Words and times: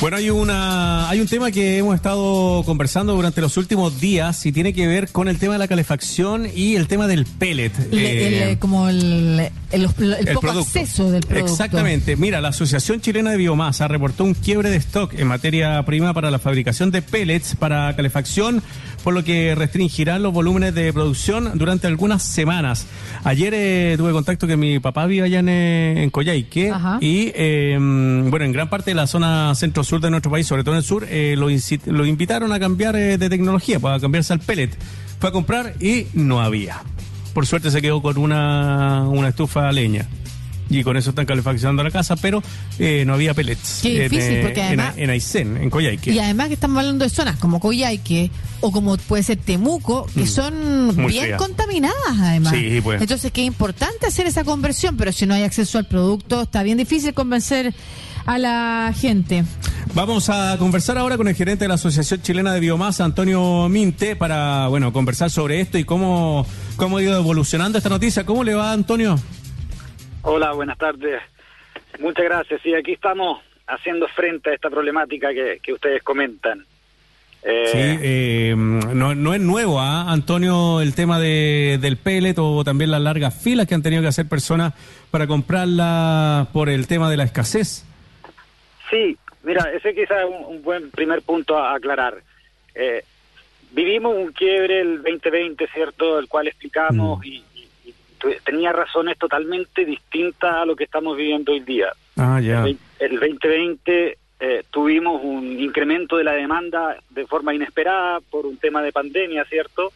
Bueno, 0.00 0.16
hay 0.16 0.30
una 0.30 1.10
hay 1.10 1.20
un 1.20 1.26
tema 1.26 1.50
que 1.50 1.78
hemos 1.78 1.96
estado 1.96 2.62
conversando 2.64 3.16
durante 3.16 3.40
los 3.40 3.56
últimos 3.56 4.00
días 4.00 4.46
y 4.46 4.52
tiene 4.52 4.72
que 4.72 4.86
ver 4.86 5.08
con 5.08 5.26
el 5.26 5.38
tema 5.38 5.54
de 5.54 5.58
la 5.58 5.66
calefacción 5.66 6.46
y 6.54 6.76
el 6.76 6.86
tema 6.86 7.08
del 7.08 7.24
pellet. 7.26 7.72
Eh, 7.90 8.58
como 8.60 8.88
el, 8.88 9.50
el, 9.72 9.88
poco 10.34 10.50
acceso 10.50 11.10
del 11.10 11.22
producto. 11.22 11.52
Exactamente. 11.52 12.14
Mira, 12.14 12.40
la 12.40 12.48
Asociación 12.48 13.00
Chilena 13.00 13.32
de 13.32 13.38
Biomasa 13.38 13.88
reportó 13.88 14.22
un 14.22 14.34
quiebre 14.34 14.70
de 14.70 14.76
stock 14.76 15.14
en 15.14 15.26
materia 15.26 15.82
prima 15.84 16.14
para 16.14 16.30
la 16.30 16.38
fabricación 16.38 16.92
de 16.92 17.02
pellets 17.02 17.56
para 17.56 17.94
calefacción, 17.96 18.62
por 19.02 19.14
lo 19.14 19.24
que 19.24 19.54
restringirán 19.54 20.22
los 20.22 20.32
volúmenes 20.32 20.74
de 20.74 20.92
producción 20.92 21.52
durante 21.54 21.86
algunas 21.86 22.22
semanas. 22.22 22.86
Ayer 23.24 23.52
eh, 23.54 23.94
tuve 23.96 24.12
contacto 24.12 24.46
que 24.46 24.56
mi 24.56 24.78
papá 24.80 25.06
vive 25.06 25.26
allá 25.26 25.40
en, 25.40 25.48
eh, 25.48 26.02
en 26.02 26.10
Coyhaique 26.10 26.72
y, 27.00 27.32
bueno, 27.76 28.44
en 28.44 28.52
gran 28.52 28.68
parte 28.68 28.90
de 28.90 28.94
la 28.94 29.06
zona 29.06 29.54
centro 29.54 29.84
sur 29.84 30.00
de 30.00 30.10
nuestro 30.10 30.30
país, 30.30 30.46
sobre 30.46 30.64
todo 30.64 30.74
en 30.74 30.78
el 30.78 30.84
sur, 30.84 31.06
eh, 31.08 31.34
lo, 31.36 31.48
lo, 31.86 32.06
invitaron 32.06 32.52
a 32.52 32.60
cambiar 32.60 32.94
de 32.96 33.28
tecnología, 33.28 33.80
para 33.80 33.94
pues, 33.94 34.02
cambiarse 34.02 34.32
al 34.32 34.40
pellet. 34.40 34.70
Fue 35.18 35.30
a 35.30 35.32
comprar 35.32 35.74
y 35.80 36.06
no 36.14 36.40
había. 36.40 36.82
Por 37.34 37.46
suerte 37.46 37.70
se 37.70 37.82
quedó 37.82 38.02
con 38.02 38.18
una, 38.18 39.04
una 39.08 39.28
estufa 39.28 39.68
a 39.68 39.72
leña 39.72 40.08
y 40.70 40.82
con 40.82 40.96
eso 40.96 41.10
están 41.10 41.26
calefaccionando 41.26 41.82
la 41.82 41.90
casa, 41.90 42.16
pero 42.16 42.42
eh, 42.78 43.04
no 43.06 43.14
había 43.14 43.34
pellets. 43.34 43.80
Qué 43.82 44.08
difícil, 44.08 44.36
en, 44.36 44.42
porque 44.42 44.62
además. 44.62 44.94
En, 44.96 45.10
Aysén, 45.10 45.56
en 45.56 45.70
Coyhaique. 45.70 46.12
Y 46.12 46.18
además 46.18 46.48
que 46.48 46.54
estamos 46.54 46.78
hablando 46.78 47.04
de 47.04 47.10
zonas 47.10 47.36
como 47.36 47.60
Coyhaique 47.60 48.30
o 48.60 48.72
como 48.72 48.96
puede 48.96 49.22
ser 49.22 49.38
Temuco, 49.38 50.06
que 50.14 50.24
mm. 50.24 50.26
son 50.26 51.06
bien 51.06 51.36
contaminadas 51.36 52.18
además. 52.18 52.54
Sí, 52.54 52.80
pues. 52.82 53.00
Entonces, 53.00 53.32
qué 53.32 53.42
importante 53.42 54.06
hacer 54.06 54.26
esa 54.26 54.44
conversión, 54.44 54.96
pero 54.96 55.12
si 55.12 55.26
no 55.26 55.34
hay 55.34 55.42
acceso 55.42 55.78
al 55.78 55.86
producto, 55.86 56.42
está 56.42 56.62
bien 56.62 56.78
difícil 56.78 57.14
convencer 57.14 57.74
a 58.26 58.36
la 58.36 58.92
gente. 58.94 59.44
Vamos 59.94 60.28
a 60.28 60.56
conversar 60.58 60.98
ahora 60.98 61.16
con 61.16 61.28
el 61.28 61.34
gerente 61.34 61.64
de 61.64 61.68
la 61.68 61.74
Asociación 61.74 62.20
Chilena 62.20 62.52
de 62.52 62.60
Biomasa, 62.60 63.04
Antonio 63.04 63.68
Minte, 63.70 64.16
para 64.16 64.68
bueno 64.68 64.92
conversar 64.92 65.30
sobre 65.30 65.60
esto 65.60 65.78
y 65.78 65.84
cómo, 65.84 66.46
cómo 66.76 66.98
ha 66.98 67.02
ido 67.02 67.16
evolucionando 67.16 67.78
esta 67.78 67.88
noticia. 67.88 68.26
¿Cómo 68.26 68.44
le 68.44 68.54
va, 68.54 68.72
Antonio? 68.72 69.18
Hola, 70.30 70.52
buenas 70.52 70.76
tardes. 70.76 71.22
Muchas 72.00 72.22
gracias. 72.22 72.60
Sí, 72.60 72.74
aquí 72.74 72.92
estamos 72.92 73.40
haciendo 73.66 74.06
frente 74.08 74.50
a 74.50 74.54
esta 74.54 74.68
problemática 74.68 75.30
que, 75.32 75.72
ustedes 75.72 76.02
comentan. 76.02 76.66
Eh, 77.42 77.68
sí, 77.72 77.78
eh, 78.02 78.54
no, 78.54 79.14
no, 79.14 79.32
es 79.32 79.40
nuevo, 79.40 79.80
¿ah? 79.80 80.12
Antonio, 80.12 80.82
el 80.82 80.94
tema 80.94 81.18
de, 81.18 81.78
del 81.80 81.96
pellet 81.96 82.34
o 82.38 82.62
también 82.62 82.90
las 82.90 83.00
largas 83.00 83.42
filas 83.42 83.66
que 83.66 83.74
han 83.74 83.82
tenido 83.82 84.02
que 84.02 84.08
hacer 84.08 84.28
personas 84.28 84.74
para 85.10 85.26
comprarla 85.26 86.48
por 86.52 86.68
el 86.68 86.86
tema 86.86 87.10
de 87.10 87.16
la 87.16 87.24
escasez. 87.24 87.86
Sí, 88.90 89.16
mira, 89.44 89.72
ese 89.72 89.94
quizás 89.94 90.18
es 90.24 90.46
un, 90.46 90.62
buen 90.62 90.90
primer 90.90 91.22
punto 91.22 91.56
a 91.56 91.74
aclarar. 91.74 92.22
Eh, 92.74 93.02
vivimos 93.70 94.14
un 94.14 94.32
quiebre 94.32 94.82
el 94.82 95.02
2020, 95.02 95.66
¿cierto? 95.68 96.18
El 96.18 96.28
cual 96.28 96.48
explicamos 96.48 97.20
mm. 97.20 97.24
y, 97.24 97.44
tenía 98.44 98.72
razones 98.72 99.18
totalmente 99.18 99.84
distintas 99.84 100.54
a 100.54 100.64
lo 100.64 100.76
que 100.76 100.84
estamos 100.84 101.16
viviendo 101.16 101.52
hoy 101.52 101.60
día. 101.60 101.92
Ah, 102.16 102.40
ya. 102.40 102.64
El, 102.98 103.20
2020 103.20 104.18
eh, 104.40 104.64
tuvimos 104.70 105.22
un 105.22 105.60
incremento 105.60 106.16
de 106.16 106.24
la 106.24 106.32
demanda 106.32 106.96
de 107.10 107.26
forma 107.26 107.54
inesperada 107.54 108.20
por 108.20 108.46
un 108.46 108.56
tema 108.56 108.82
de 108.82 108.92
pandemia, 108.92 109.44
¿cierto? 109.44 109.92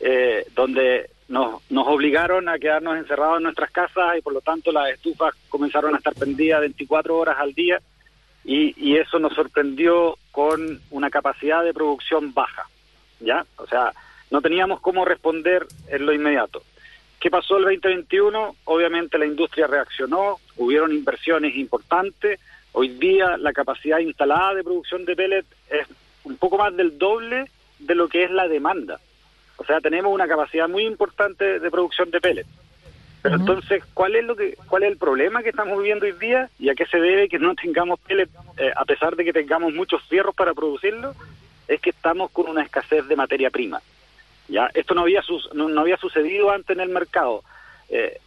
Eh, 0.00 0.46
donde 0.54 1.10
nos, 1.28 1.62
nos 1.70 1.86
obligaron 1.86 2.48
a 2.48 2.58
quedarnos 2.58 2.96
encerrados 2.96 3.38
en 3.38 3.44
nuestras 3.44 3.70
casas 3.70 4.18
y 4.18 4.20
por 4.20 4.32
lo 4.32 4.40
tanto 4.40 4.72
las 4.72 4.90
estufas 4.90 5.34
comenzaron 5.48 5.94
a 5.94 5.98
estar 5.98 6.14
prendidas 6.14 6.60
24 6.60 7.16
horas 7.16 7.36
al 7.38 7.54
día 7.54 7.80
y, 8.44 8.74
y 8.76 8.96
eso 8.96 9.18
nos 9.18 9.34
sorprendió 9.34 10.18
con 10.30 10.80
una 10.90 11.10
capacidad 11.10 11.64
de 11.64 11.72
producción 11.72 12.34
baja, 12.34 12.68
¿ya? 13.20 13.46
O 13.56 13.66
sea, 13.66 13.92
no 14.30 14.42
teníamos 14.42 14.80
cómo 14.80 15.04
responder 15.04 15.66
en 15.88 16.06
lo 16.06 16.12
inmediato. 16.12 16.62
¿Qué 17.24 17.30
pasó 17.30 17.56
el 17.56 17.64
2021? 17.64 18.54
Obviamente 18.64 19.16
la 19.16 19.24
industria 19.24 19.66
reaccionó, 19.66 20.36
hubieron 20.58 20.92
inversiones 20.92 21.56
importantes. 21.56 22.38
Hoy 22.72 22.88
día 22.88 23.38
la 23.38 23.54
capacidad 23.54 23.98
instalada 23.98 24.52
de 24.52 24.62
producción 24.62 25.06
de 25.06 25.16
pellet 25.16 25.46
es 25.70 25.86
un 26.24 26.36
poco 26.36 26.58
más 26.58 26.76
del 26.76 26.98
doble 26.98 27.46
de 27.78 27.94
lo 27.94 28.08
que 28.08 28.24
es 28.24 28.30
la 28.30 28.46
demanda. 28.46 29.00
O 29.56 29.64
sea, 29.64 29.80
tenemos 29.80 30.12
una 30.12 30.28
capacidad 30.28 30.68
muy 30.68 30.84
importante 30.84 31.60
de 31.60 31.70
producción 31.70 32.10
de 32.10 32.20
pellet. 32.20 32.46
Pero 33.22 33.36
entonces, 33.36 33.82
¿cuál 33.94 34.16
es 34.16 34.24
lo 34.26 34.36
que, 34.36 34.58
cuál 34.68 34.82
es 34.82 34.90
el 34.90 34.98
problema 34.98 35.42
que 35.42 35.48
estamos 35.48 35.78
viviendo 35.78 36.04
hoy 36.04 36.12
día 36.12 36.50
y 36.58 36.68
a 36.68 36.74
qué 36.74 36.84
se 36.84 37.00
debe 37.00 37.30
que 37.30 37.38
no 37.38 37.54
tengamos 37.54 38.00
pellet, 38.00 38.28
eh, 38.58 38.70
a 38.76 38.84
pesar 38.84 39.16
de 39.16 39.24
que 39.24 39.32
tengamos 39.32 39.72
muchos 39.72 40.02
fierros 40.10 40.34
para 40.34 40.52
producirlo? 40.52 41.14
Es 41.68 41.80
que 41.80 41.88
estamos 41.88 42.30
con 42.32 42.50
una 42.50 42.64
escasez 42.64 43.08
de 43.08 43.16
materia 43.16 43.48
prima. 43.48 43.80
Ya, 44.48 44.70
esto 44.74 44.94
no 44.94 45.02
había 45.02 45.22
no, 45.54 45.80
había 45.80 45.96
sucedido 45.96 46.50
antes 46.50 46.76
en 46.76 46.80
el 46.80 46.90
mercado. 46.90 47.42
Eh, 47.88 48.18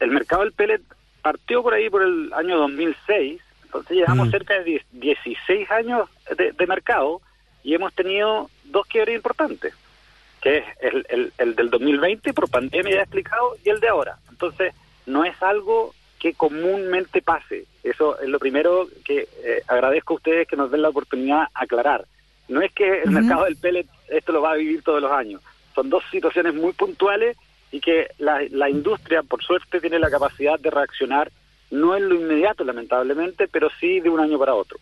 el 0.00 0.10
mercado 0.10 0.42
del 0.42 0.52
pellet 0.52 0.82
partió 1.22 1.62
por 1.62 1.74
ahí 1.74 1.90
por 1.90 2.02
el 2.02 2.32
año 2.32 2.56
2006, 2.56 3.40
entonces 3.64 3.96
llevamos 3.96 4.30
cerca 4.30 4.54
de 4.60 4.82
16 4.92 5.70
años 5.70 6.08
de, 6.36 6.52
de 6.52 6.66
mercado 6.66 7.20
y 7.62 7.74
hemos 7.74 7.92
tenido 7.92 8.48
dos 8.64 8.86
quiebres 8.86 9.16
importantes 9.16 9.74
que 10.46 10.58
es 10.58 10.64
el, 10.80 11.32
el, 11.38 11.56
del 11.56 11.70
2020 11.70 12.32
por 12.32 12.48
pandemia 12.48 12.94
ya 12.94 13.02
explicado 13.02 13.56
y 13.64 13.68
el 13.70 13.80
de 13.80 13.88
ahora. 13.88 14.16
Entonces, 14.30 14.74
no 15.04 15.24
es 15.24 15.34
algo 15.42 15.92
que 16.20 16.34
comúnmente 16.34 17.20
pase. 17.20 17.64
Eso 17.82 18.20
es 18.20 18.28
lo 18.28 18.38
primero 18.38 18.86
que 19.04 19.28
eh, 19.44 19.62
agradezco 19.66 20.14
a 20.14 20.16
ustedes 20.18 20.46
que 20.46 20.54
nos 20.56 20.70
den 20.70 20.82
la 20.82 20.90
oportunidad 20.90 21.40
de 21.40 21.46
aclarar. 21.54 22.06
No 22.46 22.62
es 22.62 22.72
que 22.72 23.02
el 23.02 23.10
mercado 23.10 23.44
del 23.44 23.56
pellet 23.56 23.86
esto 24.08 24.30
lo 24.30 24.40
va 24.40 24.52
a 24.52 24.56
vivir 24.56 24.82
todos 24.82 25.02
los 25.02 25.10
años. 25.10 25.42
Son 25.76 25.88
dos 25.88 26.02
situaciones 26.10 26.54
muy 26.54 26.72
puntuales 26.72 27.36
y 27.70 27.80
que 27.80 28.08
la, 28.18 28.40
la 28.50 28.68
industria, 28.68 29.22
por 29.22 29.44
suerte, 29.44 29.80
tiene 29.80 30.00
la 30.00 30.10
capacidad 30.10 30.58
de 30.58 30.70
reaccionar, 30.70 31.30
no 31.70 31.94
en 31.94 32.08
lo 32.08 32.16
inmediato, 32.16 32.64
lamentablemente, 32.64 33.46
pero 33.46 33.68
sí 33.78 34.00
de 34.00 34.08
un 34.08 34.18
año 34.18 34.38
para 34.38 34.54
otro. 34.54 34.78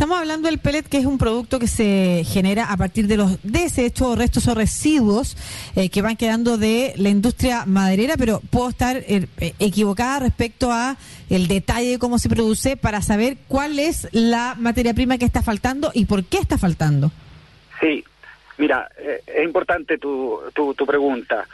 Estamos 0.00 0.18
hablando 0.18 0.48
del 0.48 0.58
pellet, 0.58 0.88
que 0.88 0.96
es 0.96 1.04
un 1.04 1.18
producto 1.18 1.58
que 1.58 1.66
se 1.66 2.24
genera 2.24 2.72
a 2.72 2.76
partir 2.78 3.06
de 3.06 3.18
los 3.18 3.36
desechos, 3.42 4.16
restos 4.16 4.48
o 4.48 4.54
residuos 4.54 5.36
eh, 5.76 5.90
que 5.90 6.00
van 6.00 6.16
quedando 6.16 6.56
de 6.56 6.94
la 6.96 7.10
industria 7.10 7.66
maderera, 7.66 8.16
pero 8.16 8.40
puedo 8.48 8.70
estar 8.70 8.96
eh, 8.96 9.26
equivocada 9.58 10.20
respecto 10.20 10.72
a 10.72 10.96
el 11.28 11.48
detalle 11.48 11.90
de 11.90 11.98
cómo 11.98 12.18
se 12.18 12.30
produce 12.30 12.78
para 12.78 13.02
saber 13.02 13.36
cuál 13.46 13.78
es 13.78 14.08
la 14.12 14.56
materia 14.58 14.94
prima 14.94 15.18
que 15.18 15.26
está 15.26 15.42
faltando 15.42 15.90
y 15.92 16.06
por 16.06 16.24
qué 16.24 16.38
está 16.38 16.56
faltando. 16.56 17.12
Sí, 17.78 18.02
mira, 18.60 18.88
eh, 18.98 19.22
es 19.26 19.44
importante 19.44 19.98
tu, 19.98 20.40
tu, 20.54 20.74
tu 20.74 20.86
pregunta. 20.86 21.46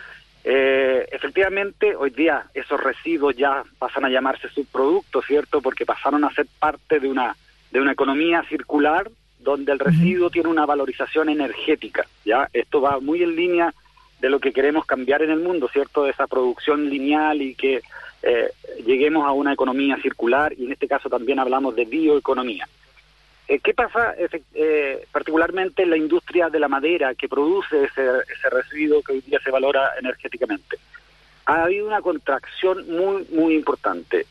efectivamente, 0.45 1.97
hoy 1.97 2.11
día 2.11 2.47
esos 2.55 2.79
residuos 2.81 3.35
ya 3.37 3.65
pasan 3.79 4.05
a 4.05 4.09
llamarse 4.09 4.49
subproductos, 4.49 5.25
¿cierto? 5.27 5.61
Porque 5.61 5.85
pasaron 5.85 6.23
a 6.25 6.33
ser 6.35 6.47
parte 6.61 7.01
de 7.01 7.09
una 7.09 7.35
de 7.71 7.81
una 7.81 7.93
economía 7.93 8.45
circular 8.49 9.11
donde 9.39 9.73
el 9.73 9.79
residuo 9.79 10.31
tiene 10.31 10.49
una 10.49 10.67
valorización 10.67 11.29
energética, 11.29 12.07
¿ya? 12.25 12.49
Esto 12.53 12.81
va 12.81 13.01
muy 13.01 13.23
en 13.23 13.37
línea 13.37 13.75
de 14.21 14.31
lo 14.31 14.41
que 14.41 14.53
queremos 14.53 14.87
cambiar 14.87 15.23
en 15.23 15.31
el 15.31 15.41
mundo, 15.41 15.69
¿cierto? 15.73 16.05
De 16.05 16.11
esa 16.11 16.27
producción 16.27 16.89
lineal 16.89 17.43
y 17.43 17.55
que 17.55 17.83
eh, 18.23 18.51
lleguemos 18.85 19.25
a 19.25 19.33
una 19.33 19.53
economía 19.53 19.99
circular 20.03 20.53
y 20.57 20.65
en 20.65 20.73
este 20.73 20.89
caso 20.89 21.09
también 21.09 21.39
hablamos 21.39 21.77
de 21.77 21.85
bioeconomía. 21.85 22.67
Eh, 23.49 23.61
¿Qué 23.61 23.75
pasa 23.75 24.15
eh, 24.55 25.07
particularmente 25.13 25.83
en 25.83 25.91
la 25.91 25.97
industria 25.97 26.49
de 26.49 26.59
la 26.59 26.69
madera 26.69 27.15
que 27.15 27.29
produce 27.29 27.85
ese, 27.85 28.03
ese 28.03 28.51
residuo 28.51 29.03
que 29.03 29.13
hoy 29.13 29.21
día 29.21 29.39
se 29.43 29.51
valora 29.51 29.93
energéticamente? 29.99 30.79
Ha 31.47 31.65
habido 31.65 31.87
una 31.87 32.03
contracción 32.03 32.91
muy, 32.91 33.25
muy 33.31 33.55
importante 33.55 34.27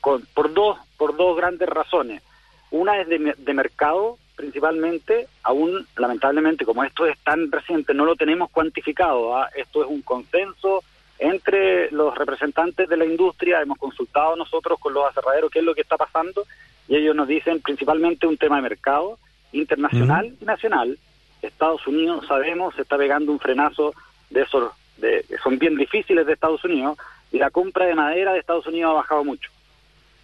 con, 0.00 0.22
por, 0.34 0.52
dos, 0.52 0.78
por 0.96 1.16
dos 1.16 1.36
grandes 1.36 1.68
razones. 1.68 2.22
Una 2.70 3.00
es 3.00 3.08
de, 3.08 3.54
mercado, 3.54 4.18
principalmente, 4.34 5.28
aún 5.44 5.86
lamentablemente 5.96 6.64
como 6.64 6.84
esto 6.84 7.06
es 7.06 7.16
tan 7.20 7.50
reciente, 7.50 7.94
no 7.94 8.04
lo 8.04 8.16
tenemos 8.16 8.50
cuantificado. 8.50 9.36
¿ah? 9.36 9.48
Esto 9.54 9.84
es 9.84 9.88
un 9.88 10.02
consenso 10.02 10.82
entre 11.18 11.90
los 11.90 12.14
representantes 12.14 12.88
de 12.88 12.96
la 12.96 13.04
industria, 13.04 13.62
hemos 13.62 13.78
consultado 13.78 14.36
nosotros 14.36 14.78
con 14.78 14.92
los 14.92 15.04
aserraderos 15.06 15.50
qué 15.50 15.60
es 15.60 15.64
lo 15.64 15.74
que 15.74 15.80
está 15.80 15.96
pasando 15.96 16.46
y 16.88 16.96
ellos 16.96 17.16
nos 17.16 17.26
dicen 17.26 17.60
principalmente 17.60 18.26
un 18.26 18.36
tema 18.36 18.56
de 18.56 18.62
mercado 18.62 19.18
internacional 19.52 20.34
y 20.40 20.44
nacional. 20.44 20.98
Estados 21.42 21.86
Unidos, 21.86 22.26
sabemos, 22.26 22.74
se 22.74 22.82
está 22.82 22.96
pegando 22.96 23.32
un 23.32 23.40
frenazo 23.40 23.94
de 24.30 24.42
esos, 24.42 24.72
de, 24.98 25.24
son 25.42 25.58
bien 25.58 25.76
difíciles 25.76 26.26
de 26.26 26.32
Estados 26.32 26.64
Unidos 26.64 26.98
y 27.32 27.38
la 27.38 27.50
compra 27.50 27.86
de 27.86 27.94
madera 27.94 28.32
de 28.32 28.40
Estados 28.40 28.66
Unidos 28.66 28.90
ha 28.90 28.94
bajado 28.94 29.24
mucho. 29.24 29.50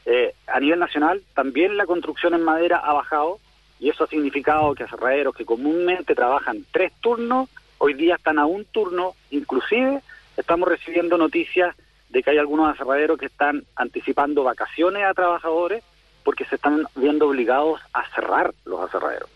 Eh, 0.04 0.34
a 0.46 0.58
nivel 0.60 0.80
nacional 0.80 1.22
también 1.34 1.76
la 1.76 1.86
construcción 1.86 2.34
en 2.34 2.42
madera 2.42 2.78
ha 2.78 2.92
bajado 2.92 3.38
y 3.78 3.88
eso 3.88 4.04
ha 4.04 4.08
significado 4.08 4.74
que 4.74 4.84
aserraderos 4.84 5.34
que 5.34 5.44
comúnmente 5.44 6.14
trabajan 6.14 6.64
tres 6.70 6.92
turnos, 7.00 7.48
hoy 7.78 7.94
día 7.94 8.16
están 8.16 8.38
a 8.38 8.46
un 8.46 8.64
turno, 8.64 9.14
inclusive 9.30 10.02
estamos 10.36 10.68
recibiendo 10.68 11.18
noticias 11.18 11.74
de 12.08 12.22
que 12.22 12.30
hay 12.30 12.38
algunos 12.38 12.72
aserraderos 12.72 13.18
que 13.18 13.26
están 13.26 13.64
anticipando 13.76 14.44
vacaciones 14.44 15.04
a 15.04 15.14
trabajadores 15.14 15.82
porque 16.24 16.44
se 16.44 16.56
están 16.56 16.86
viendo 16.94 17.28
obligados 17.28 17.80
a 17.92 18.04
cerrar 18.14 18.52
los 18.64 18.80
aserraderos. 18.80 19.28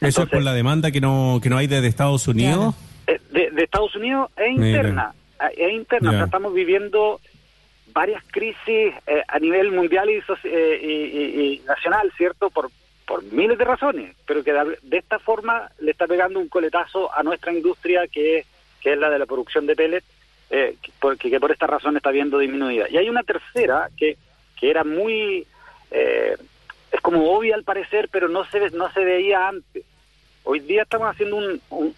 ¿Eso 0.00 0.22
es 0.22 0.28
por 0.28 0.42
la 0.42 0.52
demanda 0.52 0.90
que 0.90 1.00
no, 1.00 1.40
que 1.42 1.50
no 1.50 1.56
hay 1.56 1.66
desde 1.66 1.88
Estados 1.88 2.28
Unidos? 2.28 2.74
Eh, 3.06 3.18
de, 3.30 3.62
Estados 3.62 3.96
Unidos 3.96 4.30
es 4.36 4.50
interna. 4.52 5.12
Es 5.56 5.72
interna. 5.72 6.24
estamos 6.24 6.54
viviendo 6.54 7.20
varias 7.92 8.22
crisis 8.30 8.94
eh, 9.06 9.22
a 9.26 9.38
nivel 9.38 9.72
mundial 9.72 10.08
y, 10.10 10.22
y, 10.46 11.62
nacional, 11.66 12.12
¿cierto? 12.16 12.50
Por, 12.50 12.70
por 13.06 13.24
miles 13.24 13.58
de 13.58 13.64
razones, 13.64 14.14
pero 14.26 14.44
que 14.44 14.52
de, 14.52 14.98
esta 14.98 15.18
forma 15.18 15.70
le 15.80 15.90
está 15.90 16.06
pegando 16.06 16.38
un 16.38 16.48
coletazo 16.48 17.12
a 17.12 17.22
nuestra 17.22 17.52
industria 17.52 18.06
que, 18.06 18.44
que 18.80 18.92
es 18.92 18.98
la 18.98 19.10
de 19.10 19.18
la 19.18 19.26
producción 19.26 19.66
de 19.66 19.74
pellets, 19.74 20.06
eh, 20.50 20.76
porque 21.00 21.30
que 21.30 21.40
por 21.40 21.52
esta 21.52 21.66
razón 21.66 21.96
está 21.96 22.10
viendo 22.10 22.38
disminuida. 22.38 22.86
Y 22.88 22.96
hay 22.96 23.08
una 23.08 23.22
tercera 23.22 23.88
que, 23.96 24.16
que 24.58 24.70
era 24.70 24.84
muy 24.84 25.46
eh, 25.90 26.36
es 26.90 27.00
como 27.00 27.30
obvia 27.32 27.54
al 27.54 27.64
parecer, 27.64 28.08
pero 28.10 28.28
no 28.28 28.44
se 28.46 28.70
no 28.70 28.90
se 28.92 29.04
veía 29.04 29.48
antes. 29.48 29.84
Hoy 30.44 30.60
día 30.60 30.82
estamos 30.82 31.10
haciendo 31.10 31.38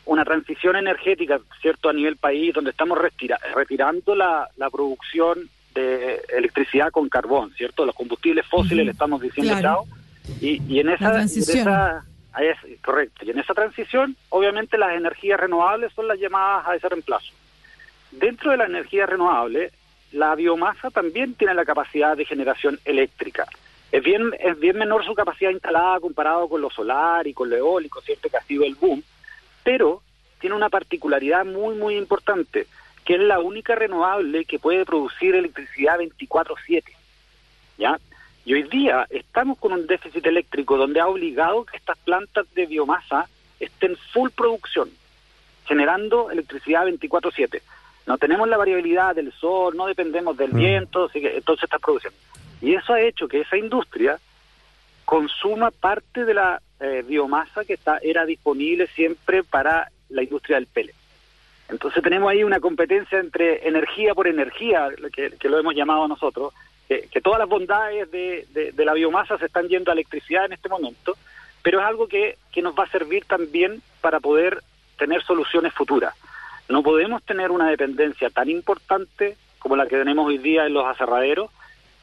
una 0.07 0.25
transición 0.25 0.75
energética, 0.75 1.41
cierto, 1.61 1.89
a 1.89 1.93
nivel 1.93 2.17
país, 2.17 2.53
donde 2.53 2.71
estamos 2.71 2.99
retirando 2.99 4.17
la, 4.17 4.49
producción 4.73 5.49
de 5.73 6.21
electricidad 6.37 6.91
con 6.91 7.09
carbón, 7.09 7.53
cierto, 7.57 7.87
los 7.87 7.95
combustibles 7.95 8.45
fósiles 8.47 8.85
le 8.85 8.91
estamos 8.91 9.23
diciendo 9.23 9.55
chao 9.61 9.87
y, 10.41 10.61
y 10.67 10.81
en 10.81 10.89
esa, 10.89 11.13
transición. 11.13 11.69
correcto, 12.83 13.25
y 13.25 13.31
en 13.31 13.39
esa 13.39 13.55
transición, 13.55 14.17
obviamente 14.31 14.77
las 14.79 14.97
energías 14.97 15.39
renovables 15.39 15.93
son 15.93 16.09
las 16.09 16.19
llamadas 16.19 16.67
a 16.67 16.75
ese 16.75 16.89
reemplazo. 16.89 17.33
Dentro 18.11 18.51
de 18.51 18.57
la 18.57 18.67
energía 18.67 19.07
renovable, 19.07 19.71
la 20.13 20.35
biomasa 20.35 20.91
también 20.91 21.35
tiene 21.35 21.55
la 21.55 21.65
capacidad 21.65 22.17
de 22.17 22.25
generación 22.25 22.81
eléctrica. 22.85 23.47
Es 23.93 24.03
bien, 24.03 24.33
es 24.39 24.59
bien 24.59 24.79
menor 24.79 25.05
su 25.05 25.15
capacidad 25.15 25.51
instalada 25.51 26.01
comparado 26.01 26.49
con 26.49 26.61
lo 26.61 26.71
solar 26.71 27.27
y 27.27 27.35
con 27.35 27.51
lo 27.51 27.57
eólico, 27.57 28.01
¿cierto? 28.01 28.29
Que 28.29 28.37
ha 28.37 28.43
sido 28.43 28.65
el 28.65 28.75
boom, 28.75 29.03
pero 29.65 30.03
tiene 30.41 30.57
una 30.57 30.69
particularidad 30.69 31.45
muy, 31.45 31.75
muy 31.75 31.97
importante, 31.97 32.67
que 33.05 33.15
es 33.15 33.21
la 33.21 33.41
única 33.41 33.75
renovable 33.75 34.45
que 34.45 34.59
puede 34.59 34.85
producir 34.85 35.35
electricidad 35.35 35.99
24-7. 35.99 36.83
¿Ya? 37.79 37.99
Y 38.45 38.55
hoy 38.55 38.63
día 38.65 39.07
estamos 39.11 39.59
con 39.59 39.73
un 39.73 39.87
déficit 39.87 40.27
eléctrico 40.27 40.77
donde 40.77 41.01
ha 41.01 41.07
obligado 41.07 41.65
que 41.65 41.77
estas 41.77 41.99
plantas 41.99 42.47
de 42.55 42.67
biomasa 42.67 43.29
estén 43.59 43.97
full 44.13 44.31
producción, 44.31 44.91
generando 45.67 46.31
electricidad 46.31 46.87
24-7. 46.87 47.61
No 48.07 48.19
tenemos 48.19 48.49
la 48.49 48.57
variabilidad 48.57 49.15
del 49.15 49.33
sol, 49.33 49.77
no 49.77 49.87
dependemos 49.87 50.37
del 50.37 50.53
mm. 50.53 50.57
viento, 50.57 51.05
así 51.05 51.21
que 51.21 51.37
entonces 51.37 51.65
está 51.65 51.79
produciendo. 51.79 52.19
Y 52.61 52.75
eso 52.75 52.93
ha 52.93 53.01
hecho 53.01 53.29
que 53.29 53.41
esa 53.41 53.57
industria 53.57 54.19
consuma 55.05 55.71
parte 55.71 56.25
de 56.25 56.35
la 56.35 56.61
eh, 56.79 57.05
biomasa 57.07 57.65
que 57.65 57.75
está, 57.75 57.99
era 57.99 58.25
disponible 58.25 58.87
siempre 58.89 59.43
para 59.43 59.91
la 60.09 60.23
industria 60.23 60.57
del 60.57 60.67
pellet. 60.67 60.95
Entonces 61.69 62.03
tenemos 62.03 62.31
ahí 62.31 62.43
una 62.43 62.61
competencia 62.61 63.19
entre 63.19 63.67
energía 63.67 64.15
por 64.15 64.27
energía, 64.27 64.89
que, 65.13 65.49
lo 65.49 65.59
hemos 65.59 65.75
llamado 65.75 66.09
nosotros, 66.09 66.53
que, 66.89 67.21
todas 67.23 67.39
las 67.39 67.49
bondades 67.49 68.11
de, 68.11 68.47
de, 68.53 68.85
la 68.85 68.95
biomasa 68.95 69.39
se 69.39 69.47
están 69.47 69.69
yendo 69.69 69.91
a 69.91 69.95
electricidad 69.95 70.47
en 70.47 70.53
este 70.53 70.69
momento, 70.69 71.17
pero 71.63 71.81
es 71.81 71.87
algo 71.87 72.09
que, 72.09 72.39
que 72.51 72.63
nos 72.63 72.75
va 72.75 72.85
a 72.85 72.91
servir 72.91 73.25
también 73.25 73.83
para 74.01 74.19
poder 74.19 74.63
tener 74.99 75.23
soluciones 75.23 75.73
futuras. 75.73 76.15
No 76.71 76.85
podemos 76.85 77.23
tener 77.25 77.51
una 77.51 77.69
dependencia 77.69 78.31
tan 78.31 78.49
importante 78.49 79.37
como 79.59 79.77
la 79.77 79.87
que 79.87 79.99
tenemos 79.99 80.27
hoy 80.27 80.39
día 80.39 80.67
en 80.67 80.73
los 80.73 80.87
aserraderos, 80.87 81.51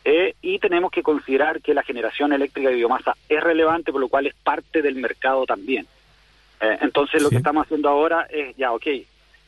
eh, 0.03 0.35
y 0.41 0.59
tenemos 0.59 0.91
que 0.91 1.03
considerar 1.03 1.61
que 1.61 1.73
la 1.73 1.83
generación 1.83 2.31
eléctrica 2.31 2.69
de 2.69 2.75
biomasa 2.75 3.15
es 3.27 3.41
relevante, 3.41 3.91
por 3.91 4.01
lo 4.01 4.09
cual 4.09 4.27
es 4.27 4.35
parte 4.35 4.81
del 4.81 4.95
mercado 4.95 5.45
también. 5.45 5.87
Eh, 6.61 6.77
entonces 6.81 7.21
lo 7.21 7.29
que 7.29 7.37
estamos 7.37 7.65
haciendo 7.65 7.89
ahora 7.89 8.27
es, 8.29 8.55
ya, 8.57 8.73
ok, 8.73 8.85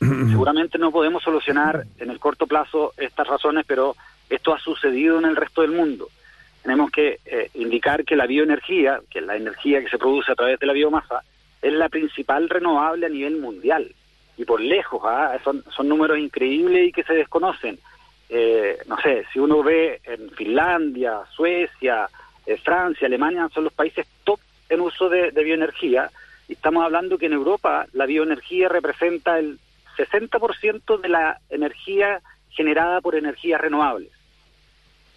seguramente 0.00 0.78
no 0.78 0.90
podemos 0.90 1.22
solucionar 1.22 1.84
en 1.98 2.10
el 2.10 2.18
corto 2.18 2.46
plazo 2.46 2.92
estas 2.96 3.26
razones, 3.26 3.64
pero 3.66 3.96
esto 4.28 4.54
ha 4.54 4.58
sucedido 4.58 5.18
en 5.18 5.26
el 5.26 5.36
resto 5.36 5.62
del 5.62 5.72
mundo. 5.72 6.08
Tenemos 6.62 6.90
que 6.90 7.20
eh, 7.24 7.50
indicar 7.54 8.04
que 8.04 8.16
la 8.16 8.26
bioenergía, 8.26 9.00
que 9.10 9.20
es 9.20 9.24
la 9.24 9.36
energía 9.36 9.82
que 9.82 9.88
se 9.88 9.98
produce 9.98 10.32
a 10.32 10.34
través 10.34 10.58
de 10.58 10.66
la 10.66 10.72
biomasa, 10.72 11.22
es 11.62 11.72
la 11.72 11.88
principal 11.88 12.48
renovable 12.48 13.06
a 13.06 13.10
nivel 13.10 13.38
mundial. 13.38 13.94
Y 14.40 14.44
por 14.46 14.60
lejos, 14.60 15.02
¿ah? 15.04 15.38
son, 15.44 15.62
son 15.70 15.88
números 15.88 16.18
increíbles 16.18 16.88
y 16.88 16.92
que 16.92 17.02
se 17.02 17.12
desconocen 17.12 17.78
eh, 18.32 18.78
no 18.86 18.96
sé, 19.00 19.24
si 19.32 19.40
uno 19.40 19.60
ve 19.60 20.00
en 20.04 20.30
Finlandia, 20.30 21.22
Suecia, 21.34 22.08
eh, 22.46 22.56
Francia, 22.58 23.06
Alemania, 23.06 23.48
son 23.52 23.64
los 23.64 23.72
países 23.72 24.06
top 24.22 24.38
en 24.68 24.80
uso 24.80 25.08
de, 25.08 25.30
bioenergía. 25.30 26.10
Y 26.46 26.52
estamos 26.52 26.84
hablando 26.84 27.18
que 27.18 27.26
en 27.26 27.32
Europa 27.32 27.86
la 27.92 28.06
bioenergía 28.06 28.68
representa 28.68 29.38
el 29.40 29.58
60% 29.96 31.00
de 31.00 31.08
la 31.08 31.40
energía 31.50 32.20
generada 32.50 33.00
por 33.00 33.16
energías 33.16 33.60
renovables. 33.60 34.12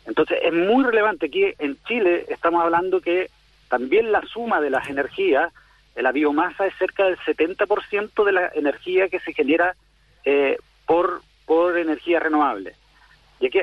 Entonces 0.07 0.39
es 0.41 0.51
muy 0.51 0.83
relevante. 0.83 1.27
Aquí 1.27 1.53
en 1.59 1.77
Chile 1.87 2.25
estamos 2.29 2.63
hablando 2.63 2.99
que 2.99 3.29
también 3.69 4.11
la 4.11 4.21
suma 4.23 4.59
de 4.59 4.71
las 4.71 4.89
energías, 4.89 5.53
de 5.53 5.61
la 6.01 6.11
biomasa 6.11 6.65
es 6.65 6.73
cerca 6.77 7.05
del 7.05 7.17
70% 7.17 8.23
de 8.23 8.31
la 8.31 8.51
energía 8.55 9.09
que 9.09 9.19
se 9.19 9.33
genera 9.33 9.75
eh, 10.25 10.57
por, 10.85 11.21
por 11.45 11.77
energía 11.77 12.19
renovable. 12.19 12.73
Y 13.39 13.47
aquí, 13.47 13.59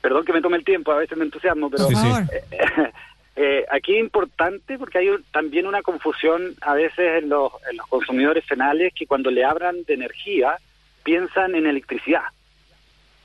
perdón 0.00 0.24
que 0.24 0.32
me 0.32 0.42
tome 0.42 0.58
el 0.58 0.64
tiempo, 0.64 0.92
a 0.92 0.98
veces 0.98 1.16
me 1.16 1.24
entusiasmo, 1.24 1.70
pero 1.70 1.88
eh, 3.36 3.64
aquí 3.70 3.94
es 3.94 4.00
importante 4.00 4.78
porque 4.78 4.98
hay 4.98 5.08
también 5.32 5.66
una 5.66 5.82
confusión 5.82 6.54
a 6.60 6.74
veces 6.74 7.22
en 7.22 7.30
los, 7.30 7.52
en 7.70 7.78
los 7.78 7.86
consumidores 7.86 8.44
finales 8.44 8.92
que 8.94 9.06
cuando 9.06 9.30
le 9.30 9.44
hablan 9.44 9.84
de 9.84 9.94
energía 9.94 10.56
piensan 11.02 11.54
en 11.54 11.66
electricidad. 11.66 12.24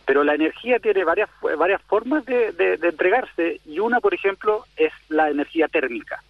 Pero 0.05 0.23
la 0.23 0.35
energía 0.35 0.79
tiene 0.79 1.03
varias, 1.03 1.29
varias 1.57 1.81
formas 1.81 2.25
de, 2.25 2.51
de, 2.51 2.75
entregarse 2.75 3.59
y 3.65 3.79
una, 3.79 3.99
por 3.99 4.13
ejemplo, 4.13 4.63
es 4.77 4.93
la 5.09 5.29
energía 5.31 5.67
térmica 5.67 6.23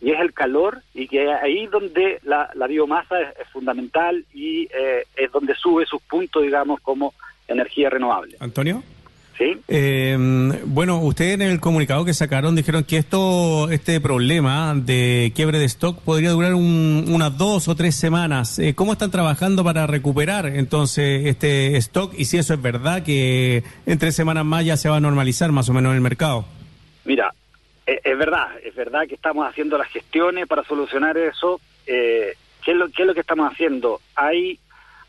y 0.00 0.10
es 0.10 0.20
el 0.20 0.32
calor 0.32 0.82
y 0.94 1.06
que 1.06 1.30
ahí 1.30 1.66
donde 1.66 2.20
la, 2.24 2.50
la 2.54 2.66
biomasa 2.66 3.20
es, 3.20 3.48
fundamental 3.52 4.24
y 4.32 4.62
eh, 4.64 5.04
es 5.16 5.30
donde 5.32 5.54
sube 5.54 5.84
sus 5.86 6.00
puntos, 6.02 6.42
digamos, 6.42 6.80
como 6.80 7.14
energía 7.48 7.90
renovable. 7.90 8.36
Antonio. 8.40 8.82
Eh, 9.68 10.16
bueno, 10.66 11.00
ustedes 11.00 11.34
en 11.34 11.42
el 11.42 11.60
comunicado 11.60 12.04
que 12.04 12.12
sacaron 12.12 12.54
dijeron 12.54 12.84
que 12.84 12.98
esto, 12.98 13.70
este 13.70 14.00
problema 14.00 14.74
de 14.74 15.32
quiebre 15.34 15.58
de 15.58 15.64
stock 15.64 15.98
podría 16.00 16.30
durar 16.30 16.54
unas 16.54 17.38
dos 17.38 17.68
o 17.68 17.74
tres 17.74 17.94
semanas. 17.96 18.58
Eh, 18.58 18.74
¿Cómo 18.74 18.92
están 18.92 19.10
trabajando 19.10 19.64
para 19.64 19.86
recuperar 19.86 20.46
entonces 20.46 21.26
este 21.26 21.76
stock? 21.78 22.12
Y 22.16 22.26
si 22.26 22.38
eso 22.38 22.54
es 22.54 22.60
verdad, 22.60 23.02
que 23.02 23.62
en 23.86 23.98
tres 23.98 24.14
semanas 24.14 24.44
más 24.44 24.64
ya 24.64 24.76
se 24.76 24.88
va 24.88 24.96
a 24.96 25.00
normalizar 25.00 25.52
más 25.52 25.68
o 25.68 25.72
menos 25.72 25.94
el 25.94 26.00
mercado. 26.00 26.44
Mira, 27.04 27.32
es, 27.86 28.18
verdad, 28.18 28.48
es 28.62 28.74
verdad 28.74 29.06
que 29.06 29.14
estamos 29.14 29.48
haciendo 29.48 29.78
las 29.78 29.88
gestiones 29.88 30.46
para 30.46 30.64
solucionar 30.64 31.16
eso. 31.16 31.60
Eh, 31.86 32.34
¿qué, 32.64 32.72
es 32.72 32.76
lo, 32.76 32.88
¿Qué 32.90 33.02
es 33.02 33.08
lo 33.08 33.14
que 33.14 33.20
estamos 33.20 33.50
haciendo? 33.52 34.00
Hay 34.14 34.58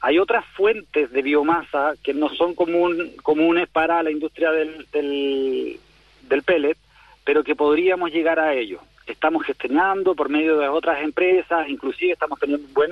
hay 0.04 0.18
otras 0.18 0.44
fuentes 0.56 1.12
de 1.12 1.22
biomasa 1.22 1.94
que 2.04 2.14
no 2.14 2.30
son 2.30 2.56
común, 2.56 3.12
comunes 3.22 3.70
para 3.70 4.02
la 4.02 4.10
industria 4.10 4.52
del, 4.52 4.88
del, 4.92 6.44
pellet, 6.44 6.76
pero 7.24 7.44
que 7.44 7.56
podríamos 7.56 8.12
llegar 8.12 8.40
a 8.40 8.56
ello. 8.56 8.80
Estamos 9.06 9.46
gestionando 9.46 10.16
por 10.16 10.30
medio 10.30 10.58
de 10.58 10.68
otras 10.68 11.04
empresas, 11.04 11.70
inclusive 11.70 12.14
estamos 12.14 12.40
teniendo 12.40 12.66
un 12.68 12.74
buen 12.74 12.92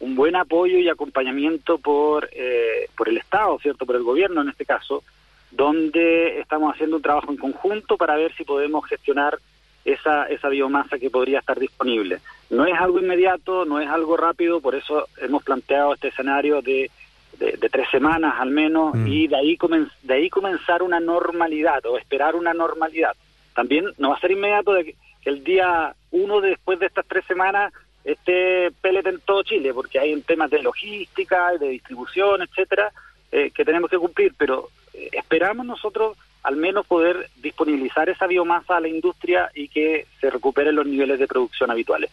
un 0.00 0.14
buen 0.14 0.36
apoyo 0.36 0.78
y 0.78 0.88
acompañamiento 0.88 1.76
por 1.76 2.30
eh, 2.32 2.88
por 2.96 3.08
el 3.08 3.18
Estado, 3.18 3.58
cierto, 3.58 3.84
por 3.84 3.96
el 3.96 4.02
gobierno 4.02 4.40
en 4.40 4.48
este 4.48 4.64
caso, 4.64 5.02
donde 5.50 6.40
estamos 6.40 6.74
haciendo 6.74 6.96
un 6.96 7.02
trabajo 7.02 7.30
en 7.30 7.38
conjunto 7.38 7.96
para 7.96 8.16
ver 8.16 8.34
si 8.34 8.44
podemos 8.44 8.86
gestionar 8.86 9.38
esa, 9.84 10.26
esa 10.26 10.48
biomasa 10.48 10.98
que 10.98 11.10
podría 11.10 11.38
estar 11.38 11.58
disponible. 11.58 12.20
No 12.50 12.66
es 12.66 12.78
algo 12.78 13.00
inmediato, 13.00 13.64
no 13.64 13.80
es 13.80 13.88
algo 13.88 14.16
rápido, 14.16 14.60
por 14.60 14.74
eso 14.74 15.06
hemos 15.18 15.42
planteado 15.42 15.94
este 15.94 16.08
escenario 16.08 16.60
de, 16.60 16.90
de, 17.38 17.68
tres 17.70 17.88
semanas 17.90 18.34
al 18.38 18.50
menos 18.50 18.94
mm. 18.94 19.06
y 19.06 19.26
de 19.28 19.36
ahí, 19.36 19.58
de 20.02 20.14
ahí 20.14 20.30
comenzar 20.30 20.82
una 20.82 21.00
normalidad 21.00 21.84
o 21.86 21.98
esperar 21.98 22.36
una 22.36 22.52
normalidad. 22.52 23.14
También 23.54 23.86
no 23.98 24.10
va 24.10 24.16
a 24.16 24.20
ser 24.20 24.32
inmediato 24.32 24.72
de 24.72 24.84
que, 24.84 24.94
el 25.24 25.44
día 25.44 25.94
uno 26.10 26.40
después 26.40 26.78
de 26.78 26.86
estas 26.86 27.04
tres 27.06 27.22
semanas 27.26 27.70
esté 28.02 28.70
pellet 28.80 29.06
en 29.06 29.20
todo 29.20 29.42
Chile, 29.42 29.74
porque 29.74 29.98
hay 29.98 30.18
temas 30.22 30.50
de 30.50 30.62
logística, 30.62 31.52
de 31.58 31.68
distribución, 31.68 32.40
etcétera, 32.40 32.90
eh, 33.30 33.50
que 33.50 33.62
tenemos 33.62 33.90
que 33.90 33.98
cumplir, 33.98 34.32
pero 34.38 34.70
esperamos 35.12 35.66
nosotros 35.66 36.16
al 36.42 36.56
menos 36.56 36.86
poder 36.86 37.28
disponibilizar 37.36 38.08
esa 38.08 38.26
biomasa 38.26 38.76
a 38.76 38.80
la 38.80 38.88
industria 38.88 39.50
y 39.54 39.68
que 39.68 40.06
se 40.20 40.30
recuperen 40.30 40.76
los 40.76 40.86
niveles 40.86 41.18
de 41.18 41.26
producción 41.26 41.70
habituales. 41.70 42.10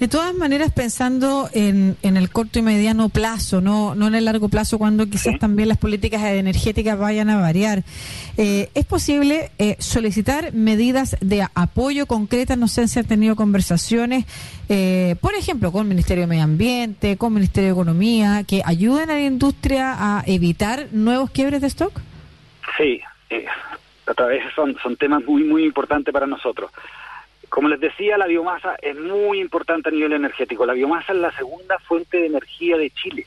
De 0.00 0.08
todas 0.08 0.34
maneras, 0.34 0.72
pensando 0.72 1.48
en, 1.52 1.96
en 2.02 2.16
el 2.16 2.30
corto 2.30 2.58
y 2.58 2.62
mediano 2.62 3.08
plazo, 3.08 3.60
no, 3.60 3.94
no 3.94 4.08
en 4.08 4.14
el 4.14 4.24
largo 4.24 4.48
plazo, 4.48 4.78
cuando 4.78 5.06
quizás 5.06 5.38
también 5.38 5.68
las 5.68 5.78
políticas 5.78 6.22
energéticas 6.24 6.98
vayan 6.98 7.30
a 7.30 7.40
variar, 7.40 7.84
eh, 8.36 8.70
¿es 8.74 8.84
posible 8.84 9.52
eh, 9.58 9.76
solicitar 9.78 10.52
medidas 10.54 11.16
de 11.20 11.46
apoyo 11.54 12.06
concretas? 12.06 12.58
No 12.58 12.66
sé 12.66 12.88
si 12.88 12.98
han 12.98 13.06
tenido 13.06 13.36
conversaciones, 13.36 14.24
eh, 14.68 15.14
por 15.20 15.34
ejemplo, 15.34 15.70
con 15.70 15.82
el 15.82 15.88
Ministerio 15.88 16.22
de 16.22 16.28
Medio 16.28 16.44
Ambiente, 16.44 17.16
con 17.16 17.32
el 17.32 17.34
Ministerio 17.34 17.68
de 17.68 17.80
Economía, 17.80 18.44
que 18.44 18.62
ayuden 18.64 19.10
a 19.10 19.14
la 19.14 19.24
industria 19.24 19.94
a 19.98 20.24
evitar 20.26 20.88
nuevos 20.90 21.30
quiebres 21.30 21.60
de 21.60 21.68
stock. 21.68 21.92
Sí, 22.76 23.00
otra 24.06 24.26
vez 24.26 24.42
son, 24.56 24.76
son 24.82 24.96
temas 24.96 25.22
muy, 25.24 25.44
muy 25.44 25.64
importantes 25.64 26.12
para 26.12 26.26
nosotros. 26.26 26.70
Como 27.52 27.68
les 27.68 27.80
decía, 27.80 28.16
la 28.16 28.26
biomasa 28.26 28.76
es 28.80 28.96
muy 28.96 29.38
importante 29.38 29.90
a 29.90 29.92
nivel 29.92 30.14
energético. 30.14 30.64
La 30.64 30.72
biomasa 30.72 31.12
es 31.12 31.18
la 31.18 31.32
segunda 31.32 31.78
fuente 31.80 32.16
de 32.16 32.24
energía 32.24 32.78
de 32.78 32.88
Chile, 32.88 33.26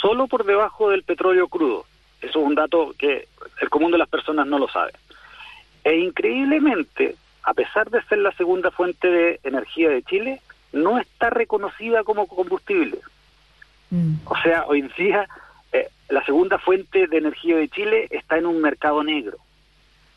solo 0.00 0.26
por 0.26 0.42
debajo 0.44 0.90
del 0.90 1.04
petróleo 1.04 1.46
crudo. 1.46 1.86
Eso 2.20 2.40
es 2.40 2.44
un 2.44 2.56
dato 2.56 2.92
que 2.98 3.28
el 3.60 3.70
común 3.70 3.92
de 3.92 3.98
las 3.98 4.08
personas 4.08 4.48
no 4.48 4.58
lo 4.58 4.66
sabe. 4.66 4.90
E 5.84 5.94
increíblemente, 5.94 7.14
a 7.44 7.54
pesar 7.54 7.88
de 7.88 8.02
ser 8.02 8.18
la 8.18 8.32
segunda 8.32 8.72
fuente 8.72 9.06
de 9.06 9.38
energía 9.44 9.90
de 9.90 10.02
Chile, 10.02 10.40
no 10.72 10.98
está 10.98 11.30
reconocida 11.30 12.02
como 12.02 12.26
combustible. 12.26 12.98
Mm. 13.90 14.14
O 14.24 14.36
sea, 14.42 14.64
hoy 14.66 14.80
en 14.80 14.90
día 14.98 15.28
eh, 15.72 15.88
la 16.08 16.24
segunda 16.24 16.58
fuente 16.58 17.06
de 17.06 17.16
energía 17.16 17.58
de 17.58 17.68
Chile 17.68 18.08
está 18.10 18.38
en 18.38 18.46
un 18.46 18.60
mercado 18.60 19.04
negro. 19.04 19.38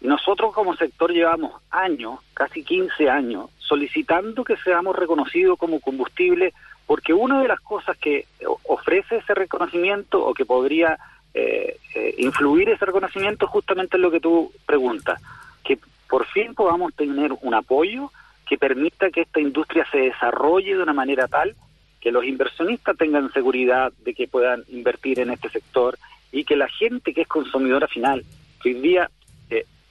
Nosotros 0.05 0.53
como 0.53 0.75
sector 0.75 1.11
llevamos 1.11 1.61
años, 1.71 2.19
casi 2.33 2.63
15 2.63 3.09
años, 3.09 3.49
solicitando 3.57 4.43
que 4.43 4.57
seamos 4.57 4.95
reconocidos 4.95 5.57
como 5.57 5.79
combustible 5.79 6.53
porque 6.85 7.13
una 7.13 7.41
de 7.41 7.47
las 7.47 7.59
cosas 7.61 7.97
que 7.97 8.25
ofrece 8.63 9.17
ese 9.17 9.33
reconocimiento 9.33 10.23
o 10.23 10.33
que 10.33 10.45
podría 10.45 10.97
eh, 11.33 11.77
eh, 11.95 12.15
influir 12.19 12.69
ese 12.69 12.85
reconocimiento 12.85 13.47
justamente 13.47 13.97
es 13.97 14.01
lo 14.01 14.11
que 14.11 14.19
tú 14.19 14.51
preguntas, 14.65 15.19
que 15.63 15.79
por 16.07 16.25
fin 16.27 16.53
podamos 16.53 16.93
tener 16.93 17.33
un 17.41 17.53
apoyo 17.55 18.11
que 18.47 18.57
permita 18.57 19.09
que 19.09 19.21
esta 19.21 19.39
industria 19.39 19.87
se 19.91 19.97
desarrolle 19.97 20.75
de 20.75 20.83
una 20.83 20.93
manera 20.93 21.27
tal 21.27 21.55
que 21.99 22.11
los 22.11 22.23
inversionistas 22.23 22.95
tengan 22.95 23.33
seguridad 23.33 23.91
de 24.03 24.13
que 24.13 24.27
puedan 24.27 24.63
invertir 24.67 25.19
en 25.19 25.31
este 25.31 25.49
sector 25.49 25.97
y 26.31 26.43
que 26.43 26.55
la 26.55 26.69
gente 26.69 27.15
que 27.15 27.21
es 27.21 27.27
consumidora 27.27 27.87
final, 27.87 28.23
hoy 28.63 28.73
día 28.75 29.09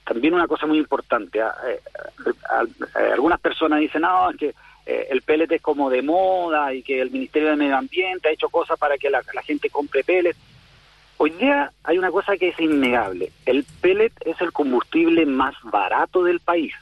también 0.05 0.35
una 0.35 0.47
cosa 0.47 0.67
muy 0.67 0.79
importante, 0.79 1.41
ah, 1.41 1.55
eh, 1.67 1.81
eh, 2.97 3.13
algunas 3.13 3.41
personas 3.41 3.81
dicen, 3.81 4.03
no, 4.03 4.31
que 4.39 4.55
el 4.87 5.23
pellet 5.23 5.51
es 5.51 5.63
como 5.63 5.89
de 5.89 6.03
moda 6.03 6.75
y 6.75 6.83
que 6.83 7.01
el 7.01 7.11
Ministerio 7.11 7.49
de 7.49 7.57
Medio 7.57 7.77
Ambiente 7.77 8.29
ha 8.29 8.33
hecho 8.33 8.51
cosas 8.51 8.79
para 8.79 8.99
que 8.99 9.09
la, 9.09 9.23
gente 9.43 9.71
compre 9.71 10.05
pellet. 10.05 10.37
Hoy 11.17 11.31
día 11.31 11.73
hay 11.85 11.97
una 11.97 12.11
cosa 12.11 12.37
que 12.37 12.49
es 12.49 12.61
innegable, 12.61 13.33
el 13.47 13.65
pellet 13.81 14.13
es 14.27 14.39
el 14.43 14.53
combustible 14.53 15.25
más 15.25 15.55
barato 15.63 16.23
del 16.23 16.41
país, 16.41 16.75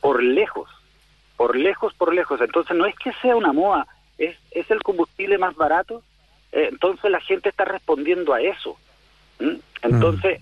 por 0.00 0.22
lejos, 0.22 0.70
por 1.36 1.56
lejos, 1.56 1.92
por 1.94 2.14
lejos. 2.14 2.40
Entonces 2.40 2.76
no 2.76 2.86
es 2.86 2.94
que 2.94 3.12
sea 3.14 3.34
una 3.34 3.52
moda, 3.52 3.88
es, 4.16 4.36
es 4.52 4.70
el 4.70 4.80
combustible 4.84 5.36
más 5.36 5.56
barato, 5.56 6.02
entonces 6.52 7.10
la 7.10 7.20
gente 7.20 7.48
está 7.48 7.64
respondiendo 7.64 8.32
a 8.34 8.40
eso. 8.40 8.78
Entonces, 9.82 10.40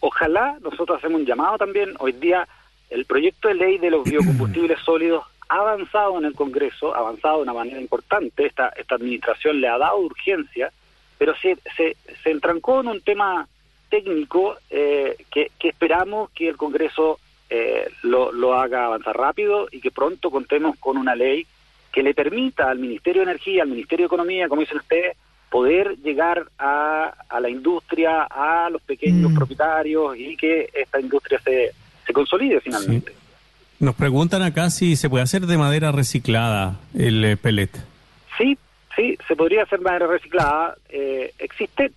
ojalá 0.00 0.56
nosotros 0.60 0.98
hacemos 0.98 1.20
un 1.20 1.26
llamado 1.26 1.58
también. 1.58 1.94
Hoy 1.98 2.12
día 2.12 2.46
el 2.90 3.04
proyecto 3.04 3.48
de 3.48 3.54
ley 3.54 3.78
de 3.78 3.90
los 3.90 4.04
biocombustibles 4.04 4.80
sólidos 4.80 5.24
ha 5.48 5.56
avanzado 5.56 6.18
en 6.18 6.24
el 6.24 6.34
Congreso, 6.34 6.94
ha 6.94 6.98
avanzado 6.98 7.38
de 7.38 7.42
una 7.42 7.52
manera 7.52 7.80
importante. 7.80 8.46
Esta, 8.46 8.68
esta 8.76 8.96
administración 8.96 9.60
le 9.60 9.68
ha 9.68 9.78
dado 9.78 9.98
urgencia, 9.98 10.72
pero 11.18 11.34
se, 11.36 11.56
se, 11.76 11.96
se 12.22 12.30
entrancó 12.30 12.80
en 12.80 12.88
un 12.88 13.00
tema 13.00 13.48
técnico 13.88 14.56
eh, 14.70 15.16
que, 15.30 15.50
que, 15.58 15.68
esperamos 15.68 16.30
que 16.30 16.48
el 16.48 16.56
Congreso 16.56 17.18
eh, 17.48 17.88
lo, 18.02 18.30
lo 18.32 18.54
haga 18.54 18.86
avanzar 18.86 19.16
rápido 19.16 19.66
y 19.70 19.80
que 19.80 19.90
pronto 19.90 20.30
contemos 20.30 20.76
con 20.78 20.96
una 20.96 21.16
ley 21.16 21.46
que 21.92 22.04
le 22.04 22.14
permita 22.14 22.70
al 22.70 22.78
Ministerio 22.78 23.22
de 23.22 23.30
Energía, 23.30 23.64
al 23.64 23.68
Ministerio 23.68 24.04
de 24.04 24.06
Economía, 24.06 24.48
como 24.48 24.60
dicen 24.60 24.78
ustedes, 24.78 25.16
poder 25.50 25.98
llegar 25.98 26.46
a, 26.58 27.12
a 27.28 27.40
la 27.40 27.50
industria, 27.50 28.22
a 28.30 28.70
los 28.70 28.80
pequeños 28.82 29.32
mm. 29.32 29.34
propietarios 29.34 30.16
y 30.16 30.36
que 30.36 30.70
esta 30.72 31.00
industria 31.00 31.40
se, 31.44 31.72
se 32.06 32.12
consolide 32.12 32.60
finalmente. 32.60 33.12
Nos 33.80 33.94
preguntan 33.94 34.42
acá 34.42 34.70
si 34.70 34.94
se 34.94 35.10
puede 35.10 35.24
hacer 35.24 35.46
de 35.46 35.58
madera 35.58 35.90
reciclada 35.90 36.78
el 36.94 37.24
eh, 37.24 37.36
pellet. 37.36 37.70
Sí, 38.38 38.56
sí, 38.94 39.18
se 39.26 39.34
podría 39.34 39.64
hacer 39.64 39.80
de 39.80 39.84
madera 39.86 40.06
reciclada. 40.06 40.76
Eh, 40.88 41.32
existe 41.38 41.92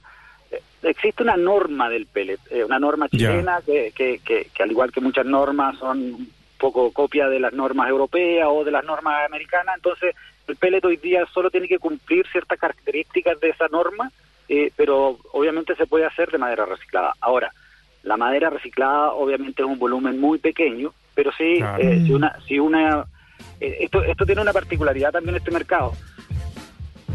eh, 0.50 0.62
existe 0.82 1.22
una 1.22 1.38
norma 1.38 1.90
del 1.90 2.08
pellet, 2.08 2.40
una 2.66 2.80
norma 2.80 3.08
chilena 3.08 3.60
que, 3.66 3.92
que, 3.96 4.20
que, 4.26 4.48
que, 4.54 4.64
al 4.64 4.72
igual 4.72 4.92
que 4.92 5.02
muchas 5.02 5.26
normas 5.26 5.78
son 5.78 6.00
un 6.00 6.32
poco 6.58 6.92
copia 6.92 7.28
de 7.28 7.40
las 7.40 7.54
normas 7.54 7.90
europeas 7.90 8.48
o 8.50 8.64
de 8.64 8.72
las 8.72 8.84
normas 8.84 9.26
americanas, 9.28 9.76
entonces 9.76 10.16
el 10.48 10.56
pellet 10.58 10.84
hoy 10.84 10.98
día 10.98 11.26
solo 11.34 11.50
tiene 11.50 11.68
que 11.68 11.80
cumplir 11.80 12.26
ciertas 12.32 12.60
características 12.60 13.40
de 13.40 13.50
esa 13.50 13.68
norma, 13.70 14.12
eh, 14.50 14.72
pero 14.76 15.20
obviamente 15.32 15.76
se 15.76 15.88
puede 15.88 16.06
hacer 16.06 16.32
de 16.32 16.38
madera 16.38 16.66
reciclada. 16.66 17.14
Ahora, 17.22 17.54
la 18.04 18.18
madera 18.18 18.50
reciclada 18.50 19.12
obviamente 19.14 19.62
es 19.62 19.68
un 19.68 19.80
volumen 19.80 20.20
muy 20.20 20.40
pequeño, 20.40 20.94
pero 21.16 21.32
sí, 21.38 21.60
eh, 21.80 22.04
si 22.06 22.14
una, 22.14 22.38
si 22.46 22.60
una 22.60 23.06
eh, 23.60 23.78
esto, 23.82 24.04
esto 24.04 24.26
tiene 24.26 24.42
una 24.42 24.52
particularidad 24.52 25.12
también 25.12 25.36
en 25.36 25.40
este 25.40 25.52
mercado. 25.52 25.94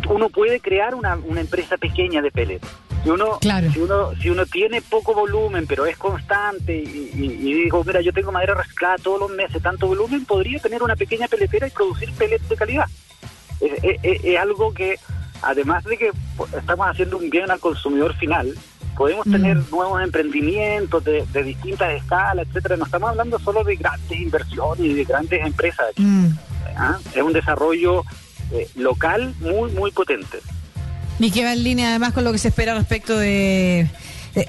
Uno 0.08 0.30
puede 0.30 0.60
crear 0.60 0.94
una, 0.94 1.16
una 1.16 1.40
empresa 1.40 1.76
pequeña 1.76 2.22
de 2.22 2.30
pellet. 2.30 2.62
Si 3.04 3.10
uno, 3.10 3.38
si 3.72 3.78
uno, 3.78 4.14
si 4.16 4.30
uno 4.30 4.46
tiene 4.46 4.80
poco 4.80 5.14
volumen, 5.14 5.66
pero 5.66 5.86
es 5.86 5.96
constante 5.96 6.74
y, 6.74 7.12
y, 7.14 7.54
digo, 7.54 7.84
mira, 7.84 8.00
yo 8.00 8.12
tengo 8.12 8.32
madera 8.32 8.54
reciclada 8.54 8.96
todos 8.96 9.20
los 9.20 9.30
meses, 9.30 9.62
tanto 9.62 9.86
volumen, 9.86 10.24
podría 10.24 10.58
tener 10.58 10.82
una 10.82 10.96
pequeña 10.96 11.28
peletera 11.28 11.68
y 11.68 11.70
producir 11.70 12.12
pellets 12.14 12.48
de 12.48 12.56
calidad 12.56 12.86
es, 13.60 14.38
algo 14.38 14.72
que, 14.72 14.98
además 15.42 15.84
de 15.84 15.96
que 15.96 16.10
estamos 16.56 16.86
haciendo 16.86 17.18
un 17.18 17.30
bien 17.30 17.50
al 17.50 17.60
consumidor 17.60 18.14
final, 18.16 18.54
podemos 18.96 19.26
mm. 19.26 19.32
tener 19.32 19.56
nuevos 19.70 20.02
emprendimientos 20.02 21.04
de, 21.04 21.24
distintas 21.44 21.92
escalas, 21.94 22.46
etcétera. 22.48 22.76
No 22.76 22.84
estamos 22.84 23.10
hablando 23.10 23.38
solo 23.38 23.64
de 23.64 23.76
grandes 23.76 24.18
inversiones 24.18 24.84
y 24.84 24.94
de 24.94 25.04
grandes 25.04 25.44
empresas. 25.44 25.86
Mm. 25.96 26.28
¿Ah? 26.76 26.98
Es 27.14 27.22
un 27.22 27.32
desarrollo 27.32 28.04
eh, 28.52 28.68
local 28.76 29.34
muy, 29.40 29.70
muy 29.72 29.90
potente. 29.90 30.38
Y 31.18 31.30
que 31.30 31.42
va 31.42 31.52
en 31.52 31.64
línea 31.64 31.90
además 31.90 32.12
con 32.12 32.24
lo 32.24 32.32
que 32.32 32.38
se 32.38 32.48
espera 32.48 32.74
respecto 32.74 33.18
de 33.18 33.88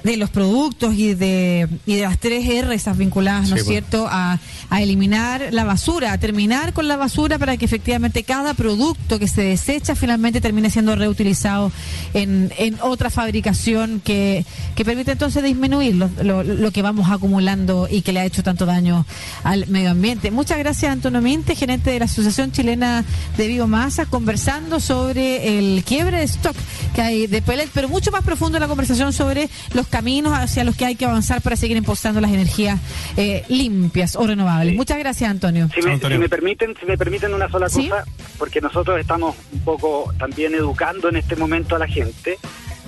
de, 0.03 0.17
los 0.17 0.29
productos 0.29 0.95
y 0.95 1.13
de, 1.13 1.67
y 1.85 1.95
de 1.95 2.01
las 2.01 2.19
tres 2.19 2.47
R 2.47 2.73
esas 2.73 2.97
vinculadas, 2.97 3.49
¿no 3.49 3.55
es 3.55 3.65
cierto?, 3.65 4.07
a, 4.09 4.39
a, 4.69 4.81
eliminar 4.81 5.49
la 5.51 5.63
basura, 5.63 6.11
a 6.11 6.17
terminar 6.17 6.73
con 6.73 6.87
la 6.87 6.97
basura 6.97 7.37
para 7.37 7.57
que 7.57 7.65
efectivamente 7.65 8.23
cada 8.23 8.53
producto 8.53 9.19
que 9.19 9.27
se 9.27 9.41
desecha 9.41 9.95
finalmente 9.95 10.41
termine 10.41 10.69
siendo 10.69 10.95
reutilizado 10.95 11.71
en, 12.13 12.51
en 12.57 12.77
otra 12.81 13.09
fabricación 13.09 14.01
que, 14.03 14.45
que 14.75 14.85
permite 14.85 15.11
entonces 15.11 15.43
disminuir 15.43 15.95
lo, 15.95 16.09
lo, 16.23 16.43
lo, 16.43 16.71
que 16.71 16.81
vamos 16.81 17.09
acumulando 17.09 17.87
y 17.89 18.01
que 18.01 18.13
le 18.13 18.19
ha 18.19 18.25
hecho 18.25 18.43
tanto 18.43 18.65
daño 18.65 19.05
al 19.43 19.67
medio 19.67 19.91
ambiente. 19.91 20.31
Muchas 20.31 20.57
gracias, 20.59 20.91
Antonio 20.91 21.21
Minte, 21.21 21.55
gerente 21.55 21.91
de 21.91 21.99
la 21.99 22.05
Asociación 22.05 22.51
Chilena 22.51 23.03
de 23.37 23.47
Biomasa, 23.47 24.05
conversando 24.05 24.79
sobre 24.79 25.57
el 25.57 25.83
quiebre 25.83 26.17
de 26.17 26.23
stock 26.23 26.55
que 26.93 27.01
hay 27.01 27.27
de 27.27 27.41
pellet, 27.41 27.69
pero 27.73 27.89
mucho 27.89 28.11
más 28.11 28.23
profundo 28.23 28.59
la 28.59 28.67
conversación 28.67 29.13
sobre 29.13 29.49
los 29.79 29.87
caminos 29.87 30.33
hacia 30.33 30.65
los 30.65 30.75
que 30.75 30.83
hay 30.83 30.95
que 30.97 31.05
avanzar 31.05 31.41
para 31.41 31.55
seguir 31.55 31.77
impulsando 31.77 32.19
las 32.19 32.31
energías 32.31 32.81
eh, 33.15 33.45
limpias 33.47 34.17
o 34.17 34.27
renovables. 34.27 34.75
Muchas 34.75 34.99
gracias, 34.99 35.31
Antonio. 35.31 35.69
Si 35.73 35.81
me, 35.81 36.27
permiten, 36.27 36.75
si 36.77 36.85
me 36.85 36.97
permiten 36.97 37.33
una 37.33 37.49
sola 37.49 37.69
cosa, 37.69 38.03
porque 38.37 38.59
nosotros 38.59 38.99
estamos 38.99 39.37
un 39.53 39.59
poco 39.61 40.13
también 40.19 40.53
educando 40.53 41.07
en 41.07 41.15
este 41.15 41.37
momento 41.37 41.77
a 41.77 41.79
la 41.79 41.87
gente 41.87 42.37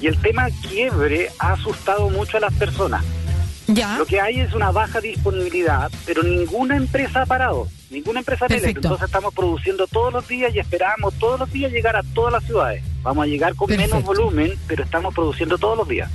y 0.02 0.08
el 0.08 0.18
tema 0.18 0.50
quiebre 0.68 1.30
ha 1.40 1.54
asustado 1.54 2.10
mucho 2.10 2.36
a 2.36 2.42
las 2.42 2.54
personas. 2.56 3.06
Ya. 3.68 3.98
Lo 3.98 4.06
que 4.06 4.20
hay 4.20 4.42
es 4.42 4.54
una 4.54 4.72
baja 4.72 5.00
disponibilidad, 5.00 5.90
pero 6.06 6.24
ninguna 6.24 6.76
empresa 6.76 7.22
ha 7.22 7.26
parado, 7.26 7.70
ninguna 7.90 8.20
empresa 8.20 8.48
ha 8.50 8.54
Entonces 8.54 9.06
estamos 9.06 9.34
produciendo 9.34 9.88
todos 9.88 10.12
los 10.12 10.28
días 10.28 10.54
y 10.54 10.60
esperamos 10.60 11.14
todos 11.14 11.40
los 11.40 11.54
días 11.54 11.72
llegar 11.72 11.96
a 11.96 12.04
todas 12.14 12.34
las 12.34 12.44
ciudades. 12.44 12.84
Vamos 13.02 13.24
a 13.24 13.28
llegar 13.28 13.56
con 13.56 13.70
menos 13.70 14.04
volumen, 14.04 14.60
pero 14.68 14.84
estamos 14.84 15.16
produciendo 15.16 15.58
todos 15.58 15.78
los 15.78 15.88
días. 15.88 16.12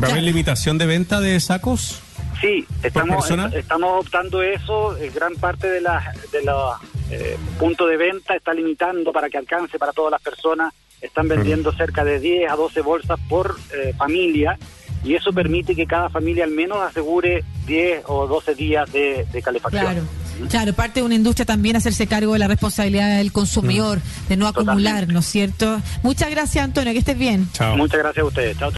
¿Va 0.00 0.08
a 0.08 0.10
haber 0.12 0.22
limitación 0.22 0.78
de 0.78 0.86
venta 0.86 1.20
de 1.20 1.38
sacos? 1.40 2.00
Sí, 2.40 2.66
estamos, 2.82 3.30
estamos 3.54 4.04
optando 4.04 4.42
eso. 4.42 4.96
Eh, 4.96 5.10
gran 5.14 5.34
parte 5.36 5.68
de, 5.68 5.80
la, 5.80 6.12
de 6.32 6.42
los 6.42 6.74
eh, 7.10 7.36
puntos 7.58 7.88
de 7.88 7.96
venta 7.96 8.34
está 8.34 8.52
limitando 8.52 9.12
para 9.12 9.28
que 9.28 9.38
alcance 9.38 9.78
para 9.78 9.92
todas 9.92 10.10
las 10.10 10.22
personas. 10.22 10.74
Están 11.00 11.28
vendiendo 11.28 11.72
cerca 11.72 12.04
de 12.04 12.20
10 12.20 12.50
a 12.50 12.56
12 12.56 12.80
bolsas 12.80 13.18
por 13.28 13.56
eh, 13.74 13.92
familia 13.96 14.58
y 15.04 15.14
eso 15.14 15.32
permite 15.32 15.74
que 15.74 15.86
cada 15.86 16.08
familia 16.10 16.44
al 16.44 16.52
menos 16.52 16.78
asegure 16.78 17.44
10 17.66 18.04
o 18.06 18.26
12 18.26 18.54
días 18.54 18.92
de, 18.92 19.26
calefacción. 19.42 19.82
Claro. 19.82 20.02
Claro, 20.48 20.72
parte 20.72 21.00
de 21.00 21.06
una 21.06 21.14
industria 21.14 21.44
también 21.44 21.76
hacerse 21.76 22.06
cargo 22.06 22.32
de 22.32 22.38
la 22.38 22.48
responsabilidad 22.48 23.18
del 23.18 23.32
consumidor, 23.32 24.00
de 24.28 24.36
no 24.36 24.48
acumular, 24.48 25.06
¿no 25.06 25.20
es 25.20 25.26
cierto? 25.26 25.80
Muchas 26.02 26.30
gracias, 26.30 26.64
Antonio, 26.64 26.92
que 26.92 27.00
estés 27.00 27.18
bien. 27.18 27.48
Chao. 27.52 27.76
Muchas 27.76 27.98
gracias 27.98 28.24
a 28.24 28.26
ustedes. 28.26 28.58
Chao. 28.58 28.70